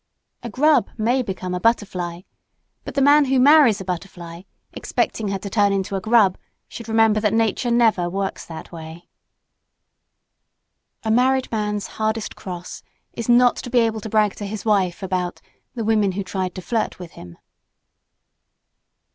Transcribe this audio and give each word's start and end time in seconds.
A 0.41 0.49
grub 0.49 0.89
may 0.97 1.21
become 1.21 1.53
a 1.53 1.59
butterfly, 1.59 2.21
but 2.85 2.95
the 2.95 3.03
man 3.03 3.25
who 3.25 3.39
marries 3.39 3.79
a 3.79 3.85
butterfly, 3.85 4.41
expecting 4.73 5.27
to 5.27 5.47
turn 5.47 5.71
her 5.71 5.75
into 5.77 5.95
a 5.95 6.01
grub, 6.01 6.39
should 6.67 6.89
remember 6.89 7.19
that 7.19 7.35
nature 7.35 7.69
never 7.69 8.09
works 8.09 8.43
that 8.47 8.71
way. 8.71 9.07
A 11.03 11.11
married 11.11 11.51
man's 11.51 11.85
hardest 12.01 12.35
cross 12.35 12.81
is 13.13 13.29
not 13.29 13.57
to 13.57 13.69
be 13.69 13.77
able 13.77 14.01
to 14.01 14.09
brag 14.09 14.33
to 14.37 14.47
his 14.47 14.65
wife 14.65 15.03
about 15.03 15.39
the 15.75 15.85
women 15.85 16.13
who 16.13 16.23
"tried 16.23 16.55
to 16.55 16.63
flirt 16.63 16.97
with 16.97 17.11
him." 17.11 17.37